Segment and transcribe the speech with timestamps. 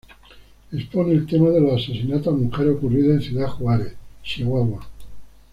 [0.71, 3.93] Expone el tema de los asesinatos a mujeres ocurridos en Ciudad Juárez,
[4.23, 4.83] Chihuahua.